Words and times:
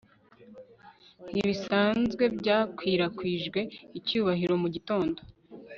Ntibisanzwe 1.31 2.23
byakwirakwije 2.39 3.61
icyubahiro 3.97 4.53
mu 4.61 4.67
gitondo 4.75 5.19